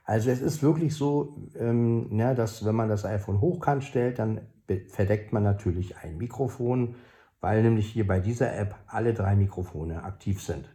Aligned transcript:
Also 0.03 0.29
es 0.29 0.41
ist 0.41 0.61
wirklich 0.61 0.93
so, 0.93 1.49
ähm, 1.57 2.09
ja, 2.11 2.35
dass 2.35 2.63
wenn 2.65 2.75
man 2.75 2.89
das 2.89 3.05
iPhone 3.05 3.41
hochkant 3.41 3.83
stellt, 3.83 4.19
dann 4.19 4.41
verdeckt 4.89 5.33
man 5.33 5.41
natürlich 5.41 5.97
ein 5.97 6.17
Mikrofon, 6.17 6.93
weil 7.41 7.63
nämlich 7.63 7.87
hier 7.87 8.05
bei 8.05 8.19
dieser 8.19 8.55
App 8.55 8.75
alle 8.85 9.15
drei 9.15 9.35
Mikrofone 9.35 10.03
aktiv 10.03 10.43
sind. 10.43 10.74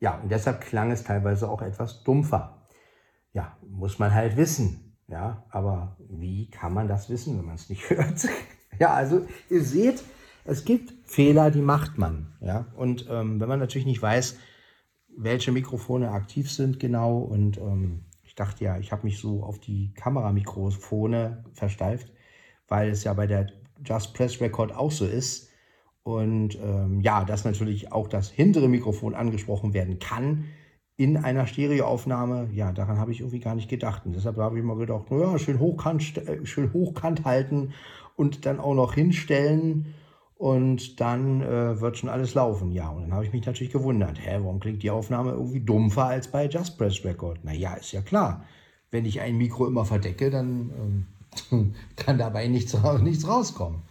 Ja, 0.00 0.18
und 0.18 0.30
deshalb 0.30 0.60
klang 0.60 0.90
es 0.90 1.04
teilweise 1.04 1.48
auch 1.48 1.62
etwas 1.62 2.04
dumpfer. 2.04 2.66
Ja, 3.32 3.56
muss 3.66 3.98
man 3.98 4.14
halt 4.14 4.36
wissen. 4.36 4.96
Ja, 5.08 5.44
aber 5.50 5.96
wie 6.08 6.50
kann 6.50 6.74
man 6.74 6.86
das 6.86 7.08
wissen, 7.08 7.38
wenn 7.38 7.46
man 7.46 7.54
es 7.54 7.68
nicht 7.68 7.88
hört? 7.90 8.28
ja, 8.78 8.92
also 8.92 9.26
ihr 9.48 9.64
seht, 9.64 10.02
es 10.44 10.64
gibt 10.64 10.92
Fehler, 11.04 11.50
die 11.50 11.62
macht 11.62 11.98
man. 11.98 12.34
Ja, 12.40 12.66
und 12.76 13.06
ähm, 13.10 13.40
wenn 13.40 13.48
man 13.48 13.58
natürlich 13.58 13.86
nicht 13.86 14.02
weiß, 14.02 14.38
welche 15.16 15.50
Mikrofone 15.50 16.10
aktiv 16.10 16.50
sind 16.50 16.78
genau 16.78 17.18
und 17.18 17.58
ähm, 17.58 18.04
ich 18.22 18.34
dachte 18.34 18.62
ja, 18.62 18.78
ich 18.78 18.92
habe 18.92 19.04
mich 19.04 19.18
so 19.18 19.42
auf 19.42 19.58
die 19.58 19.92
Kameramikrofone 19.94 21.44
versteift, 21.54 22.12
weil 22.68 22.90
es 22.90 23.02
ja 23.02 23.14
bei 23.14 23.26
der 23.26 23.48
Just 23.84 24.14
Press 24.14 24.40
Record 24.40 24.72
auch 24.72 24.92
so 24.92 25.06
ist, 25.06 25.47
und 26.08 26.56
ähm, 26.64 27.02
ja, 27.02 27.22
dass 27.22 27.44
natürlich 27.44 27.92
auch 27.92 28.08
das 28.08 28.30
hintere 28.30 28.66
Mikrofon 28.66 29.14
angesprochen 29.14 29.74
werden 29.74 29.98
kann 29.98 30.44
in 30.96 31.18
einer 31.18 31.46
Stereoaufnahme. 31.46 32.48
Ja, 32.50 32.72
daran 32.72 32.98
habe 32.98 33.12
ich 33.12 33.20
irgendwie 33.20 33.40
gar 33.40 33.54
nicht 33.54 33.68
gedacht. 33.68 34.06
Und 34.06 34.16
deshalb 34.16 34.38
habe 34.38 34.56
ich 34.56 34.64
mir 34.64 34.74
gedacht, 34.78 35.10
naja, 35.10 35.38
schön 35.38 35.60
hochkant, 35.60 36.16
äh, 36.26 36.46
schön 36.46 36.72
hochkant 36.72 37.26
halten 37.26 37.74
und 38.16 38.46
dann 38.46 38.58
auch 38.58 38.72
noch 38.72 38.94
hinstellen 38.94 39.92
und 40.38 40.98
dann 40.98 41.42
äh, 41.42 41.78
wird 41.78 41.98
schon 41.98 42.08
alles 42.08 42.32
laufen. 42.32 42.72
Ja, 42.72 42.88
und 42.88 43.02
dann 43.02 43.12
habe 43.12 43.26
ich 43.26 43.32
mich 43.34 43.44
natürlich 43.44 43.74
gewundert, 43.74 44.18
hä, 44.18 44.38
warum 44.40 44.60
klingt 44.60 44.82
die 44.82 44.90
Aufnahme 44.90 45.32
irgendwie 45.32 45.60
dumpfer 45.60 46.06
als 46.06 46.28
bei 46.28 46.46
Just 46.46 46.78
Press 46.78 47.04
Record? 47.04 47.44
Naja, 47.44 47.74
ist 47.74 47.92
ja 47.92 48.00
klar. 48.00 48.46
Wenn 48.90 49.04
ich 49.04 49.20
ein 49.20 49.36
Mikro 49.36 49.66
immer 49.66 49.84
verdecke, 49.84 50.30
dann 50.30 51.06
ähm, 51.52 51.74
kann 51.96 52.16
dabei 52.16 52.48
nichts, 52.48 52.74
nichts 53.02 53.28
rauskommen 53.28 53.82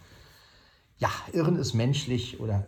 ja, 0.98 1.10
Irren 1.32 1.56
ist 1.56 1.74
menschlich 1.74 2.40
oder 2.40 2.66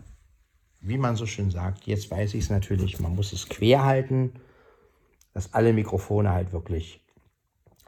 wie 0.80 0.98
man 0.98 1.16
so 1.16 1.26
schön 1.26 1.50
sagt, 1.50 1.86
jetzt 1.86 2.10
weiß 2.10 2.34
ich 2.34 2.44
es 2.44 2.50
natürlich, 2.50 3.00
man 3.00 3.14
muss 3.14 3.32
es 3.32 3.48
quer 3.48 3.84
halten, 3.84 4.32
dass 5.34 5.52
alle 5.52 5.72
Mikrofone 5.72 6.32
halt 6.32 6.52
wirklich 6.52 7.04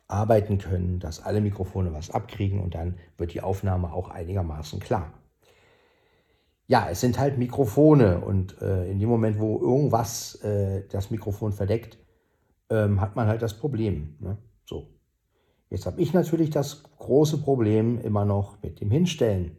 arbeiten 0.08 0.58
können, 0.58 1.00
dass 1.00 1.24
alle 1.24 1.40
Mikrofone 1.40 1.92
was 1.92 2.10
abkriegen 2.10 2.60
und 2.60 2.74
dann 2.74 2.98
wird 3.16 3.32
die 3.32 3.40
Aufnahme 3.40 3.92
auch 3.92 4.10
einigermaßen 4.10 4.78
klar. 4.78 5.14
Ja, 6.66 6.88
es 6.90 7.00
sind 7.00 7.18
halt 7.18 7.38
Mikrofone 7.38 8.20
und 8.20 8.60
äh, 8.60 8.90
in 8.90 8.98
dem 8.98 9.08
Moment, 9.08 9.38
wo 9.38 9.58
irgendwas 9.58 10.36
äh, 10.42 10.86
das 10.88 11.10
Mikrofon 11.10 11.52
verdeckt, 11.52 11.98
ähm, 12.70 13.00
hat 13.00 13.16
man 13.16 13.26
halt 13.26 13.42
das 13.42 13.58
Problem. 13.58 14.16
Ne? 14.20 14.38
So. 14.64 14.88
Jetzt 15.70 15.86
habe 15.86 16.00
ich 16.00 16.12
natürlich 16.12 16.50
das 16.50 16.82
große 16.98 17.38
Problem 17.38 17.98
immer 18.00 18.24
noch 18.24 18.62
mit 18.62 18.80
dem 18.80 18.90
Hinstellen. 18.90 19.56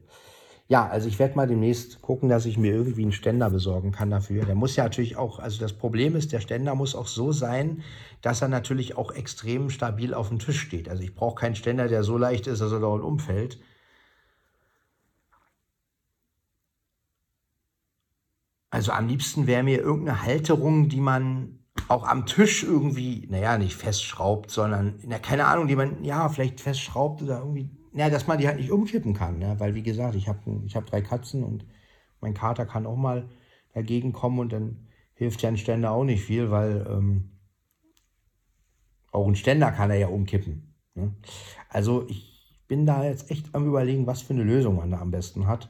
Ja, 0.74 0.88
also 0.88 1.08
ich 1.08 1.20
werde 1.20 1.36
mal 1.36 1.46
demnächst 1.46 2.02
gucken, 2.02 2.30
dass 2.30 2.48
ich 2.48 2.58
mir 2.58 2.74
irgendwie 2.74 3.04
einen 3.04 3.12
Ständer 3.12 3.52
besorgen 3.52 3.92
kann 3.92 4.10
dafür. 4.10 4.44
Der 4.44 4.56
muss 4.56 4.76
ja 4.76 4.86
natürlich 4.86 5.18
auch, 5.18 5.38
also 5.38 5.60
das 5.60 5.74
Problem 5.74 6.16
ist, 6.16 6.32
der 6.32 6.40
Ständer 6.40 6.74
muss 6.74 6.96
auch 6.96 7.06
so 7.06 7.32
sein, 7.32 7.84
dass 8.24 8.42
er 8.42 8.48
natürlich 8.48 8.98
auch 8.98 9.12
extrem 9.12 9.70
stabil 9.70 10.16
auf 10.16 10.30
dem 10.30 10.40
Tisch 10.40 10.60
steht. 10.60 10.90
Also 10.90 11.04
ich 11.04 11.14
brauche 11.14 11.36
keinen 11.36 11.54
Ständer, 11.56 11.88
der 11.90 12.04
so 12.04 12.18
leicht 12.18 12.48
ist, 12.48 12.60
dass 12.60 12.72
er 12.72 12.80
dauernd 12.80 13.04
umfällt. 13.04 13.60
Also 18.72 18.94
am 18.94 19.08
liebsten 19.08 19.46
wäre 19.46 19.62
mir 19.62 19.80
irgendeine 19.80 20.24
Halterung, 20.24 20.90
die 20.90 21.02
man 21.02 21.60
auch 21.88 22.08
am 22.08 22.26
Tisch 22.26 22.64
irgendwie, 22.64 23.28
naja, 23.30 23.60
nicht 23.60 23.76
festschraubt, 23.76 24.50
sondern, 24.50 25.00
na, 25.06 25.20
keine 25.20 25.46
Ahnung, 25.46 25.68
die 25.68 25.76
man, 25.76 26.04
ja, 26.04 26.30
vielleicht 26.30 26.62
festschraubt 26.62 27.22
oder 27.22 27.38
irgendwie 27.42 27.70
ja, 27.94 28.10
dass 28.10 28.28
man 28.28 28.38
die 28.38 28.48
halt 28.48 28.58
nicht 28.58 28.72
umkippen 28.72 29.14
kann, 29.14 29.40
ne? 29.40 29.56
weil 29.60 29.76
wie 29.76 29.84
gesagt, 29.84 30.16
ich 30.16 30.28
habe 30.28 30.40
ich 30.66 30.76
hab 30.76 30.86
drei 30.86 31.02
Katzen 31.02 31.44
und 31.44 31.66
mein 32.22 32.34
Kater 32.34 32.66
kann 32.66 32.86
auch 32.86 32.96
mal 32.96 33.30
dagegen 33.74 34.14
kommen 34.14 34.40
und 34.40 34.54
dann 34.54 34.88
hilft 35.14 35.42
ja 35.42 35.50
ein 35.50 35.58
Ständer 35.58 35.92
auch 35.92 36.04
nicht 36.04 36.24
viel, 36.24 36.52
weil 36.52 36.86
ähm, 36.90 37.30
auch 39.12 39.28
ein 39.28 39.36
Ständer 39.36 39.72
kann 39.72 39.92
er 39.92 39.98
ja 39.98 40.08
umkippen. 40.08 40.74
Ne? 40.96 41.14
Also 41.70 42.06
ich 42.08 42.34
bin 42.68 42.86
da 42.86 43.04
jetzt 43.04 43.30
echt 43.30 43.54
am 43.54 43.68
überlegen, 43.68 44.08
was 44.08 44.22
für 44.22 44.34
eine 44.34 44.44
Lösung 44.44 44.78
man 44.78 44.92
da 44.92 45.00
am 45.00 45.12
besten 45.12 45.48
hat. 45.48 45.70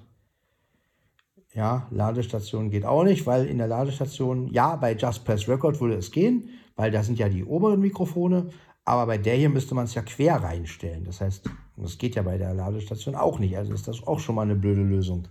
Ja, 1.54 1.88
Ladestation 1.92 2.72
geht 2.72 2.86
auch 2.86 3.04
nicht, 3.04 3.28
weil 3.28 3.46
in 3.46 3.58
der 3.58 3.68
Ladestation, 3.68 4.48
ja, 4.48 4.76
bei 4.76 4.96
Just 4.96 5.24
Press 5.24 5.48
Record 5.48 5.80
würde 5.82 5.96
es 5.96 6.12
gehen, 6.12 6.50
weil 6.76 6.90
da 6.90 7.04
sind 7.04 7.20
ja 7.20 7.30
die 7.30 7.44
oberen 7.44 7.80
Mikrofone, 7.80 8.50
aber 8.86 9.06
bei 9.06 9.18
der 9.18 9.36
hier 9.36 9.50
müsste 9.50 9.76
man 9.76 9.86
es 9.86 9.94
ja 9.94 10.02
quer 10.02 10.36
reinstellen. 10.36 11.06
Das 11.06 11.22
heißt, 11.22 11.50
das 11.78 11.98
geht 11.98 12.16
ja 12.16 12.22
bei 12.22 12.38
der 12.38 12.54
Ladestation 12.54 13.16
auch 13.16 13.40
nicht. 13.40 13.58
Also 13.58 13.74
ist 13.74 13.88
das 13.88 14.06
auch 14.06 14.20
schon 14.20 14.36
mal 14.36 14.42
eine 14.42 14.56
blöde 14.56 14.82
Lösung. 14.82 15.28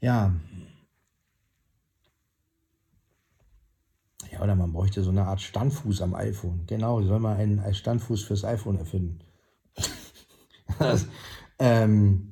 Ja. 0.00 0.32
Ja, 4.30 4.40
oder 4.40 4.54
man 4.54 4.72
bräuchte 4.72 5.02
so 5.02 5.10
eine 5.10 5.26
Art 5.26 5.40
Standfuß 5.40 6.00
am 6.02 6.14
iPhone. 6.14 6.64
Genau, 6.66 7.02
soll 7.02 7.20
man 7.20 7.36
einen 7.36 7.74
Standfuß 7.74 8.22
fürs 8.22 8.44
iPhone 8.44 8.78
erfinden. 8.78 9.18
das, 10.78 11.06
ähm, 11.58 12.31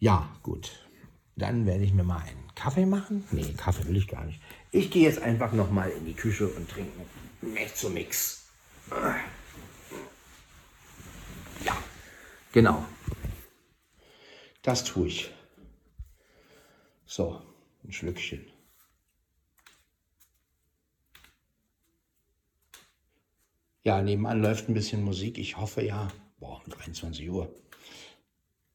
Ja, 0.00 0.28
gut. 0.42 0.86
Dann 1.36 1.66
werde 1.66 1.84
ich 1.84 1.92
mir 1.92 2.04
mal 2.04 2.20
einen 2.20 2.54
Kaffee 2.54 2.86
machen. 2.86 3.24
Nee, 3.30 3.52
Kaffee 3.56 3.86
will 3.86 3.96
ich 3.96 4.08
gar 4.08 4.24
nicht. 4.24 4.40
Ich 4.70 4.90
gehe 4.90 5.04
jetzt 5.04 5.20
einfach 5.20 5.52
noch 5.52 5.70
mal 5.70 5.90
in 5.90 6.04
die 6.04 6.14
Küche 6.14 6.46
und 6.48 6.68
trinke 6.70 6.92
einen 7.42 7.54
Mezzo-Mix. 7.54 8.46
Ja, 11.64 11.76
genau. 12.52 12.84
Das 14.62 14.84
tue 14.84 15.08
ich. 15.08 15.30
So, 17.06 17.40
ein 17.84 17.92
Schlückchen. 17.92 18.46
Ja, 23.82 24.02
nebenan 24.02 24.42
läuft 24.42 24.68
ein 24.68 24.74
bisschen 24.74 25.02
Musik. 25.02 25.38
Ich 25.38 25.56
hoffe 25.56 25.82
ja, 25.82 26.08
boah, 26.38 26.62
23 26.68 27.30
Uhr. 27.30 27.50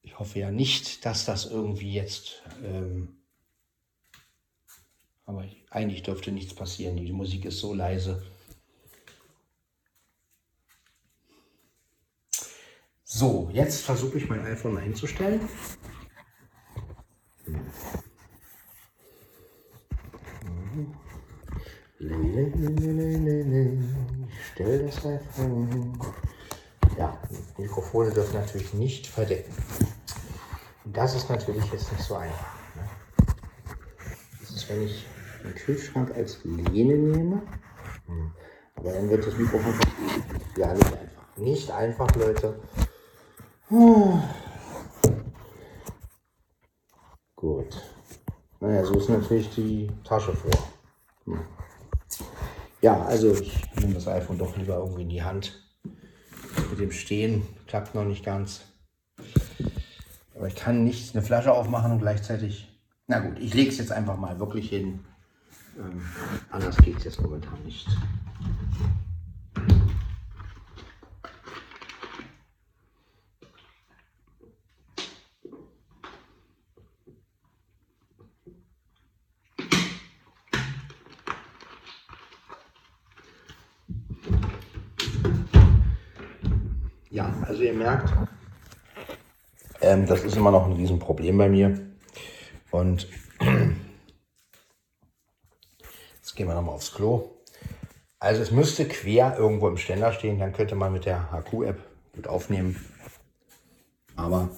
Ich 0.03 0.19
hoffe 0.19 0.39
ja 0.39 0.51
nicht, 0.51 1.05
dass 1.05 1.25
das 1.25 1.45
irgendwie 1.45 1.93
jetzt, 1.93 2.43
ähm, 2.63 3.17
aber 5.25 5.45
eigentlich 5.69 6.03
dürfte 6.03 6.31
nichts 6.31 6.53
passieren. 6.53 6.97
Die 6.97 7.11
Musik 7.11 7.45
ist 7.45 7.59
so 7.59 7.73
leise. 7.73 8.23
So, 13.03 13.49
jetzt 13.53 13.81
versuche 13.81 14.17
ich 14.17 14.27
mein 14.27 14.45
iPhone 14.45 14.77
einzustellen. 14.77 15.41
Ich 24.27 24.45
stelle 24.51 24.85
das 24.85 25.05
iPhone. 25.05 25.97
Ja, 26.97 27.21
Mikrofone 27.57 28.11
dürfen 28.11 28.33
natürlich 28.33 28.73
nicht 28.73 29.07
verdecken. 29.07 29.53
Das 30.85 31.15
ist 31.15 31.29
natürlich 31.29 31.71
jetzt 31.71 31.91
nicht 31.91 32.03
so 32.03 32.15
einfach. 32.15 32.55
Ne? 32.75 32.83
Das 34.39 34.49
ist, 34.51 34.69
wenn 34.69 34.83
ich 34.83 35.05
den 35.43 35.55
Kühlschrank 35.55 36.11
als 36.15 36.43
Lehne 36.43 36.95
nehme. 36.95 37.41
Hm. 38.07 38.31
Aber 38.75 38.91
dann 38.91 39.09
wird 39.09 39.25
das 39.25 39.37
Mikrofon 39.37 39.73
ja 40.57 40.73
nicht 40.73 40.85
einfach. 40.85 41.37
Nicht 41.37 41.71
einfach, 41.71 42.15
Leute. 42.15 42.59
Gut. 47.35 47.81
Naja, 48.59 48.85
so 48.85 48.99
ist 48.99 49.09
natürlich 49.09 49.49
die 49.55 49.89
Tasche 50.03 50.33
vor. 50.33 50.51
Hm. 51.25 51.39
Ja, 52.81 53.01
also 53.03 53.33
ich 53.33 53.73
nehme 53.77 53.93
das 53.93 54.07
iPhone 54.07 54.37
doch 54.37 54.55
lieber 54.57 54.75
irgendwie 54.75 55.03
in 55.03 55.09
die 55.09 55.23
Hand. 55.23 55.63
Mit 56.69 56.79
dem 56.79 56.91
Stehen 56.91 57.47
klappt 57.65 57.95
noch 57.95 58.03
nicht 58.03 58.25
ganz. 58.25 58.72
Aber 60.43 60.49
ich 60.49 60.57
kann 60.57 60.83
nicht 60.83 61.15
eine 61.15 61.23
Flasche 61.23 61.53
aufmachen 61.53 61.93
und 61.93 61.99
gleichzeitig 61.99 62.67
Na 63.07 63.19
gut, 63.19 63.39
ich 63.39 63.53
lege 63.53 63.69
es 63.69 63.77
jetzt 63.77 63.93
einfach 63.93 64.17
mal 64.17 64.37
wirklich 64.41 64.67
hin. 64.67 64.99
Ähm, 65.79 66.01
anders 66.51 66.75
geht 66.75 66.97
es 66.97 67.05
jetzt 67.05 67.21
momentan 67.21 67.63
nicht. 67.63 67.87
Ja, 87.11 87.33
also 87.47 87.63
ihr 87.63 87.73
merkt, 87.73 88.13
ähm, 89.83 90.07
das 90.07 90.23
ist 90.23 90.35
immer 90.35 90.51
noch 90.51 90.65
ein 90.65 90.73
Riesenproblem 90.73 91.37
bei 91.37 91.49
mir. 91.49 91.79
Und 92.71 93.07
jetzt 96.15 96.35
gehen 96.35 96.47
wir 96.47 96.55
nochmal 96.55 96.75
aufs 96.75 96.93
Klo. 96.93 97.29
Also 98.19 98.41
es 98.41 98.51
müsste 98.51 98.87
quer 98.87 99.37
irgendwo 99.37 99.67
im 99.67 99.77
Ständer 99.77 100.13
stehen, 100.13 100.39
dann 100.39 100.53
könnte 100.53 100.75
man 100.75 100.93
mit 100.93 101.05
der 101.05 101.29
HQ-App 101.31 101.83
gut 102.15 102.27
aufnehmen. 102.27 102.83
Aber 104.15 104.49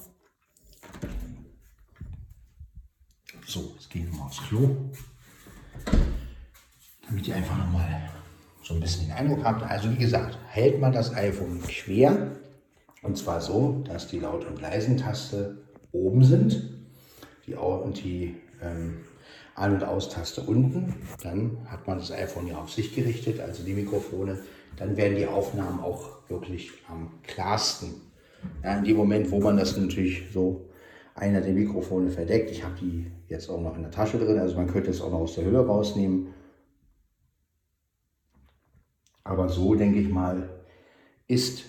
so, 3.47 3.73
jetzt 3.75 3.89
gehen 3.89 4.11
wir 4.11 4.19
mal 4.19 4.25
aufs 4.27 4.43
Klo. 4.47 4.75
Damit 7.07 7.27
ihr 7.27 7.35
einfach 7.35 7.57
nochmal 7.57 8.09
so 8.61 8.73
ein 8.73 8.79
bisschen 8.79 9.07
den 9.07 9.15
Eindruck 9.15 9.43
habt. 9.43 9.63
Also 9.63 9.91
wie 9.91 9.97
gesagt, 9.97 10.37
hält 10.47 10.79
man 10.79 10.91
das 10.91 11.13
iPhone 11.15 11.61
quer, 11.63 12.35
und 13.05 13.17
zwar 13.17 13.41
so, 13.41 13.83
dass 13.87 14.07
die 14.07 14.19
Laut- 14.19 14.45
und 14.45 14.61
Leisen-Taste 14.61 15.57
oben 15.91 16.23
sind 16.23 16.61
die, 17.45 17.53
und 17.55 18.03
die 18.03 18.35
ähm, 18.61 19.05
An- 19.53 19.75
und 19.75 19.83
Aus-Taste 19.83 20.41
unten. 20.41 20.95
Dann 21.21 21.57
hat 21.69 21.87
man 21.87 21.97
das 21.97 22.11
iPhone 22.11 22.47
ja 22.47 22.57
auf 22.57 22.71
sich 22.71 22.93
gerichtet, 22.95 23.39
also 23.39 23.63
die 23.63 23.73
Mikrofone. 23.73 24.39
Dann 24.77 24.97
werden 24.97 25.15
die 25.15 25.27
Aufnahmen 25.27 25.79
auch 25.79 26.29
wirklich 26.29 26.71
am 26.89 27.11
klarsten. 27.23 27.93
Ja, 28.63 28.77
in 28.77 28.83
dem 28.83 28.97
Moment, 28.97 29.31
wo 29.31 29.39
man 29.39 29.57
das 29.57 29.77
natürlich 29.77 30.23
so 30.33 30.69
einer 31.13 31.41
der 31.41 31.53
Mikrofone 31.53 32.09
verdeckt, 32.09 32.51
ich 32.51 32.63
habe 32.63 32.75
die 32.81 33.09
jetzt 33.29 33.49
auch 33.49 33.61
noch 33.61 33.75
in 33.75 33.83
der 33.83 33.91
Tasche 33.91 34.19
drin, 34.19 34.37
also 34.37 34.55
man 34.55 34.67
könnte 34.67 34.89
es 34.89 35.01
auch 35.01 35.11
noch 35.11 35.19
aus 35.19 35.35
der 35.35 35.45
Hülle 35.45 35.65
rausnehmen. 35.65 36.33
Aber 39.23 39.47
so 39.47 39.73
denke 39.75 39.99
ich 39.99 40.09
mal, 40.09 40.49
ist 41.27 41.63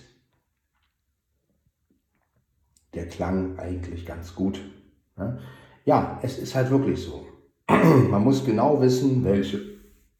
der 2.97 3.07
Klang 3.07 3.57
eigentlich 3.59 4.05
ganz 4.05 4.35
gut. 4.35 4.59
Ja, 5.85 6.19
es 6.21 6.37
ist 6.37 6.55
halt 6.55 6.69
wirklich 6.69 7.01
so. 7.01 7.25
Man 7.69 8.23
muss 8.23 8.43
genau 8.43 8.81
wissen, 8.81 9.23
welche 9.23 9.61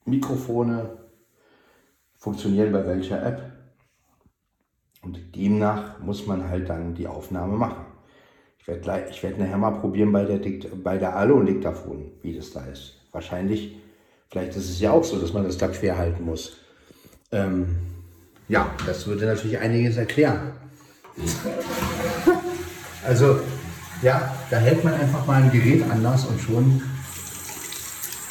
Mikrofone 0.06 0.98
funktionieren 2.16 2.72
bei 2.72 2.86
welcher 2.86 3.26
App. 3.26 3.52
Und 5.02 5.36
demnach 5.36 6.00
muss 6.00 6.26
man 6.28 6.50
halt 6.50 6.70
dann 6.70 6.94
die 6.94 7.08
Aufnahme 7.08 7.56
machen. 7.56 7.86
Ich 8.60 8.68
werde 8.68 8.82
gleich, 8.82 9.24
nachher 9.38 9.58
mal 9.58 9.72
probieren 9.72 10.12
bei 10.12 10.26
der, 10.26 10.40
Dikt 10.40 10.84
bei 10.84 10.98
der 10.98 11.16
Alon-Diktaphon, 11.16 12.12
wie 12.22 12.36
das 12.36 12.52
da 12.52 12.66
ist. 12.66 12.96
Wahrscheinlich, 13.12 13.78
vielleicht 14.30 14.56
ist 14.58 14.70
es 14.70 14.80
ja 14.80 14.92
auch 14.92 15.04
so, 15.04 15.20
dass 15.20 15.34
man 15.34 15.44
das 15.44 15.58
da 15.58 15.70
quer 15.70 15.98
halten 15.98 16.26
muss. 16.26 16.58
Ähm, 17.32 17.78
ja, 18.50 18.70
das 18.86 19.08
würde 19.08 19.26
natürlich 19.26 19.60
einiges 19.60 19.98
erklären. 19.98 20.52
Also, 23.06 23.40
ja, 24.02 24.36
da 24.50 24.58
hält 24.58 24.84
man 24.84 24.94
einfach 24.94 25.26
mal 25.26 25.42
ein 25.42 25.52
Gerät 25.52 25.84
anders 25.90 26.26
und 26.26 26.40
schon 26.40 26.82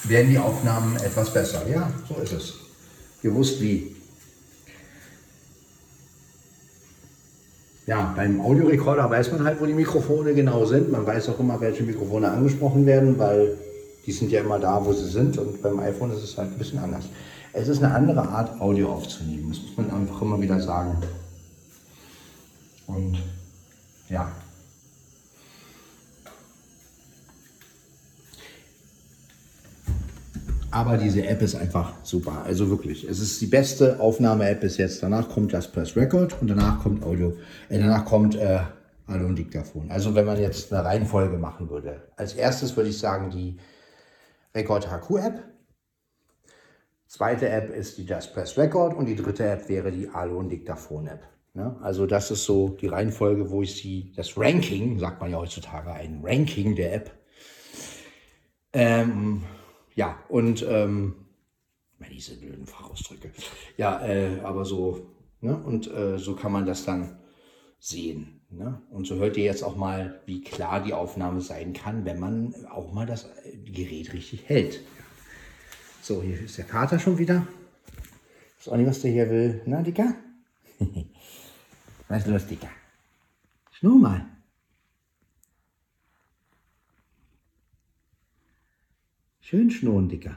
werden 0.04 0.30
die 0.30 0.38
Aufnahmen 0.38 0.96
etwas 0.96 1.32
besser. 1.32 1.68
Ja, 1.68 1.90
so 2.08 2.14
ist 2.16 2.32
es. 2.32 2.54
Gewusst 3.22 3.60
wie. 3.60 3.96
Ja, 7.86 8.12
beim 8.16 8.40
Audiorekorder 8.40 9.08
weiß 9.08 9.32
man 9.32 9.44
halt, 9.44 9.60
wo 9.60 9.66
die 9.66 9.72
Mikrofone 9.72 10.34
genau 10.34 10.64
sind. 10.64 10.90
Man 10.90 11.06
weiß 11.06 11.28
auch 11.28 11.38
immer, 11.38 11.60
welche 11.60 11.84
Mikrofone 11.84 12.30
angesprochen 12.30 12.84
werden, 12.84 13.16
weil 13.18 13.56
die 14.04 14.12
sind 14.12 14.30
ja 14.30 14.40
immer 14.40 14.58
da, 14.58 14.84
wo 14.84 14.92
sie 14.92 15.08
sind. 15.08 15.38
Und 15.38 15.62
beim 15.62 15.78
iPhone 15.80 16.12
ist 16.12 16.22
es 16.22 16.36
halt 16.36 16.50
ein 16.50 16.58
bisschen 16.58 16.78
anders. 16.80 17.04
Es 17.52 17.68
ist 17.68 17.82
eine 17.82 17.94
andere 17.94 18.22
Art, 18.22 18.60
Audio 18.60 18.92
aufzunehmen. 18.92 19.50
Das 19.50 19.60
muss 19.60 19.76
man 19.76 19.90
einfach 19.90 20.20
immer 20.20 20.40
wieder 20.40 20.60
sagen. 20.60 20.96
Und 22.86 23.18
ja, 24.08 24.30
Aber 30.70 30.96
diese 30.96 31.26
App 31.26 31.42
ist 31.42 31.54
einfach 31.54 31.94
super. 32.02 32.42
Also 32.44 32.68
wirklich, 32.68 33.04
es 33.04 33.20
ist 33.20 33.40
die 33.40 33.46
beste 33.46 34.00
Aufnahme-App 34.00 34.60
bis 34.60 34.76
jetzt. 34.76 35.02
Danach 35.02 35.28
kommt 35.28 35.52
Just 35.52 35.72
Press 35.72 35.96
Record 35.96 36.40
und 36.40 36.48
danach 36.48 36.82
kommt 36.82 37.02
Audio. 37.04 37.36
Äh, 37.68 37.78
danach 37.78 38.04
kommt 38.04 38.36
äh, 38.36 38.60
Audio 39.06 39.26
und 39.26 39.36
Diktaphon. 39.36 39.90
Also 39.90 40.14
wenn 40.14 40.26
man 40.26 40.38
jetzt 40.40 40.72
eine 40.72 40.84
Reihenfolge 40.84 41.38
machen 41.38 41.70
würde. 41.70 42.02
Als 42.16 42.34
erstes 42.34 42.76
würde 42.76 42.90
ich 42.90 42.98
sagen 42.98 43.30
die 43.30 43.56
Record 44.54 44.88
HQ 44.90 45.10
App. 45.18 45.44
Zweite 47.06 47.48
App 47.48 47.70
ist 47.70 47.98
die 47.98 48.04
Just 48.04 48.34
Press 48.34 48.58
Record 48.58 48.94
und 48.94 49.06
die 49.06 49.14
dritte 49.16 49.46
App 49.46 49.68
wäre 49.68 49.92
die 49.92 50.08
Alu 50.08 50.38
und 50.38 50.48
Diktaphon 50.48 51.06
App. 51.06 51.22
Ja, 51.54 51.74
also 51.80 52.06
das 52.06 52.30
ist 52.30 52.44
so 52.44 52.70
die 52.70 52.88
Reihenfolge, 52.88 53.50
wo 53.50 53.62
ich 53.62 53.76
sie, 53.76 54.12
das 54.14 54.36
Ranking, 54.36 54.98
sagt 54.98 55.22
man 55.22 55.30
ja 55.30 55.38
heutzutage, 55.38 55.90
ein 55.90 56.20
Ranking 56.22 56.74
der 56.74 56.94
App. 56.94 57.10
Ähm, 58.74 59.42
ja, 59.96 60.22
und 60.28 60.64
ähm, 60.68 61.14
diese 62.10 62.36
blöden 62.36 62.66
Fachausdrücke. 62.66 63.32
Ja, 63.76 64.06
äh, 64.06 64.40
aber 64.40 64.64
so, 64.64 65.10
ne? 65.40 65.56
Und 65.56 65.90
äh, 65.92 66.18
so 66.18 66.36
kann 66.36 66.52
man 66.52 66.66
das 66.66 66.84
dann 66.84 67.18
sehen. 67.80 68.40
Ne? 68.50 68.80
Und 68.90 69.06
so 69.06 69.16
hört 69.16 69.36
ihr 69.36 69.44
jetzt 69.44 69.62
auch 69.62 69.76
mal, 69.76 70.20
wie 70.26 70.42
klar 70.42 70.82
die 70.82 70.92
Aufnahme 70.92 71.40
sein 71.40 71.72
kann, 71.72 72.04
wenn 72.04 72.20
man 72.20 72.54
auch 72.70 72.92
mal 72.92 73.06
das 73.06 73.28
Gerät 73.64 74.12
richtig 74.12 74.48
hält. 74.48 74.80
So, 76.00 76.22
hier 76.22 76.40
ist 76.40 76.58
der 76.58 76.66
Kater 76.66 76.98
schon 76.98 77.18
wieder. 77.18 77.46
Ist 78.58 78.68
auch 78.68 78.76
nicht, 78.76 78.86
was 78.86 79.00
der 79.00 79.10
hier 79.10 79.28
will. 79.28 79.62
Na, 79.66 79.82
Dicker? 79.82 80.14
was 82.08 82.18
ist 82.22 82.28
los, 82.28 82.46
Dicker? 82.46 82.70
Schnur 83.72 83.98
mal. 83.98 84.35
Schön 89.48 89.70
schnurren, 89.70 90.08
Dicker. 90.08 90.36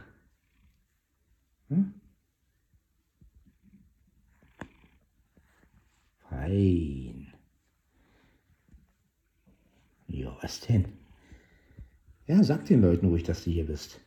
Hm? 1.69 1.95
Fein. 6.29 7.33
Ja, 10.05 10.37
was 10.43 10.59
denn? 10.59 10.85
Ja, 12.27 12.43
sag 12.43 12.65
den 12.65 12.83
Leuten 12.83 13.07
ruhig, 13.07 13.23
dass 13.23 13.45
du 13.45 13.49
hier 13.49 13.65
bist. 13.65 13.99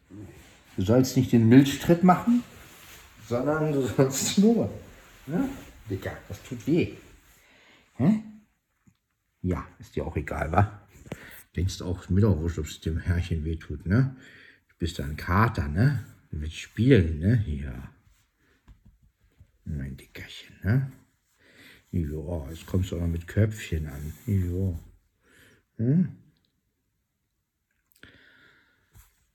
Du 0.77 0.83
sollst 0.85 1.17
nicht 1.17 1.33
den 1.33 1.49
Milchtritt 1.49 2.05
machen, 2.05 2.45
sondern 3.27 3.73
du 3.73 3.85
sollst 3.85 4.35
schnurren. 4.35 4.71
Ja? 5.27 5.49
Dicker, 5.91 6.17
das 6.29 6.41
tut 6.45 6.65
weh. 6.69 6.93
Hä? 7.97 8.23
Ja, 9.41 9.67
ist 9.81 9.97
dir 9.97 10.07
auch 10.07 10.15
egal, 10.15 10.53
wa? 10.53 10.87
Denkst 11.57 11.83
auch 11.83 12.09
auch 12.25 12.39
wurscht, 12.39 12.61
ob 12.61 12.67
es 12.67 12.79
dem 12.79 12.99
Herrchen 12.99 13.45
weh 13.45 13.57
tut, 13.57 13.85
ne? 13.85 14.15
Bist 14.83 14.99
du 14.99 15.05
ein 15.05 15.17
Kater, 15.17 15.69
ne? 15.69 16.05
Du 16.33 16.45
spielen, 16.51 17.21
ne? 17.21 17.45
Ja. 17.47 17.93
Mein 19.65 19.97
Dickerchen, 19.97 20.57
ne? 20.65 20.91
Jo, 21.93 22.49
jetzt 22.51 22.67
kommst 22.67 22.91
du 22.91 23.01
auch 23.01 23.07
mit 23.07 23.29
Köpfchen 23.29 23.87
an. 23.87 24.13
Jo. 24.27 24.77
Hm? 25.77 26.17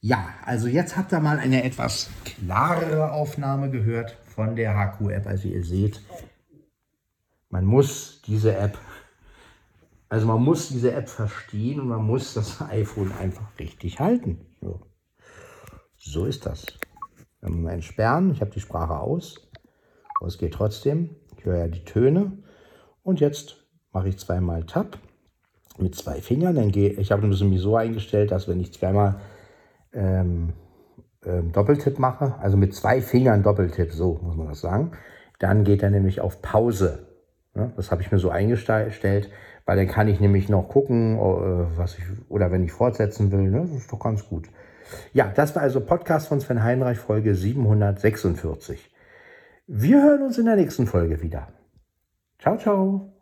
Ja, 0.02 0.36
also 0.44 0.68
jetzt 0.68 0.98
habt 0.98 1.14
ihr 1.14 1.22
mal 1.22 1.40
eine 1.40 1.64
etwas 1.64 2.10
klarere 2.26 3.14
Aufnahme 3.14 3.72
gehört 3.72 4.18
von 4.26 4.58
der 4.58 4.76
HQ-App. 4.76 5.28
Also 5.28 5.48
ihr 5.48 5.64
seht, 5.64 6.02
man 7.50 7.64
muss 7.64 8.22
diese 8.24 8.54
App, 8.54 8.78
also 10.10 10.28
man 10.28 10.44
muss 10.44 10.68
diese 10.68 10.92
App 10.92 11.08
verstehen 11.08 11.80
und 11.80 11.88
man 11.88 12.04
muss 12.04 12.34
das 12.34 12.60
iPhone 12.60 13.14
einfach 13.14 13.58
richtig 13.58 14.02
halten. 14.02 14.46
So. 14.60 14.86
So 16.10 16.26
ist 16.26 16.46
das. 16.46 16.66
Wenn 17.42 17.64
wir 17.64 17.72
entsperren, 17.72 18.32
ich 18.32 18.40
habe 18.40 18.52
die 18.52 18.62
Sprache 18.62 18.98
aus, 18.98 19.36
aber 20.20 20.28
es 20.28 20.38
geht 20.38 20.54
trotzdem. 20.54 21.10
Ich 21.38 21.44
höre 21.44 21.58
ja 21.58 21.68
die 21.68 21.84
Töne. 21.84 22.32
Und 23.04 23.20
jetzt 23.20 23.58
mache 23.92 24.08
ich 24.08 24.18
zweimal 24.18 24.64
Tab 24.64 24.98
mit 25.78 25.96
zwei 25.96 26.22
Fingern. 26.22 26.56
Dann 26.56 26.72
gehe, 26.72 26.92
ich 26.92 27.12
habe 27.12 27.28
das 27.28 27.40
so 27.40 27.76
eingestellt, 27.76 28.32
dass 28.32 28.48
wenn 28.48 28.62
ich 28.62 28.74
zweimal 28.74 29.20
ähm, 29.92 30.54
ähm, 31.26 31.52
Doppeltipp 31.52 32.00
mache, 32.00 32.36
also 32.40 32.56
mit 32.56 32.74
zwei 32.74 33.02
Fingern 33.02 33.44
Doppeltipp, 33.44 33.92
so 33.92 34.18
muss 34.24 34.38
man 34.38 34.48
das 34.48 34.62
sagen, 34.62 34.92
dann 35.40 35.66
geht 35.66 35.84
er 35.84 35.90
nämlich 35.90 36.22
auf 36.22 36.42
Pause. 36.42 37.08
Ja, 37.54 37.72
das 37.76 37.92
habe 37.92 38.02
ich 38.02 38.12
mir 38.12 38.20
so 38.20 38.30
eingestellt, 38.30 39.30
Weil 39.66 39.78
dann 39.78 39.88
kann 39.88 40.08
ich 40.08 40.22
nämlich 40.22 40.48
noch 40.48 40.70
gucken, 40.70 41.18
äh, 41.18 41.78
was 41.78 41.98
ich, 41.98 42.06
oder 42.30 42.50
wenn 42.50 42.64
ich 42.64 42.72
fortsetzen 42.72 43.30
will, 43.32 43.52
ne? 43.52 43.68
das 43.70 43.72
ist 43.72 43.92
doch 43.92 44.00
ganz 44.00 44.26
gut. 44.28 44.48
Ja, 45.14 45.32
das 45.36 45.56
war 45.56 45.64
also 45.64 45.82
Podcast 45.82 46.28
von 46.28 46.40
Sven 46.40 46.64
Heinreich, 46.64 46.98
Folge 46.98 47.36
746. 47.36 48.90
Wir 49.68 50.02
hören 50.02 50.24
uns 50.24 50.38
in 50.38 50.46
der 50.46 50.56
nächsten 50.56 50.88
Folge 50.88 51.22
wieder. 51.22 51.48
Ciao, 52.40 52.58
ciao. 52.58 53.17